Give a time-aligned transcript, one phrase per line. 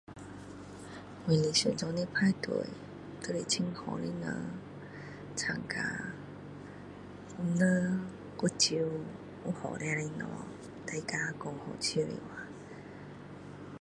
[1.27, 2.51] 我理想中的派對
[3.21, 4.43] 就是很好的人
[5.35, 6.05] 參加
[7.37, 8.01] 人
[8.41, 8.75] 又少
[9.45, 12.47] 有好吃的東西大家說搞笑的話